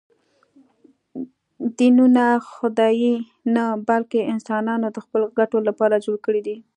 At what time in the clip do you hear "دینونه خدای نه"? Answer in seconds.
1.77-3.65